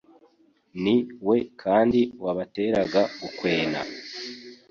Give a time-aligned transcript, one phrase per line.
[0.83, 0.95] Ni
[1.27, 3.81] we kandi wabateraga gukwena.